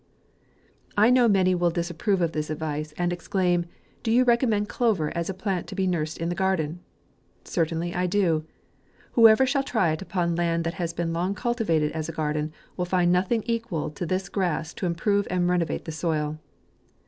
[0.97, 3.67] I know many will disapprove of this advice, and exclaim,
[4.01, 6.79] do you recommend clover as a plant to be nursed in the garden!
[7.45, 8.43] Certainly I do.
[9.11, 12.51] Who ever shall try it u\)on land that has been long cultivated as a garden,
[12.77, 16.39] will find nothing equal to this grass to improve and renovate the soil.